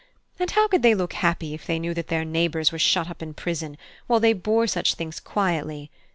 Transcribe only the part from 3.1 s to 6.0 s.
in prison, while they bore such things quietly?